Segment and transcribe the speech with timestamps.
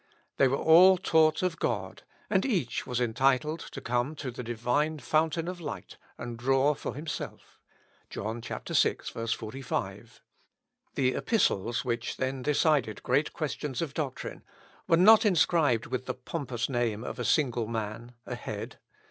[0.37, 4.97] They were all taught of God, and each was entitled to come to the Divine
[4.97, 7.59] fountain of light, and draw for himself.
[8.09, 8.59] (John, vi,
[9.37, 10.21] 45.)
[10.95, 14.41] The Epistles, which then decided great questions of doctrine,
[14.87, 18.79] were not inscribed with the pompous name of a single man a head.